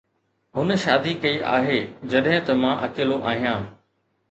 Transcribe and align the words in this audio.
هن 0.59 0.71
شادي 0.85 1.13
ڪئي 1.25 1.33
آهي 1.51 1.77
جڏهن 2.15 2.41
ته 2.49 2.59
مان 2.65 2.83
اڪيلو 2.89 3.21
آهيان 3.33 3.71